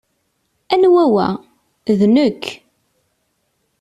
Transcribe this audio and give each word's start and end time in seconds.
Anwa 0.73 1.03
wa?" 1.13 1.27
"D 1.97 2.01
nekk. 2.15 2.43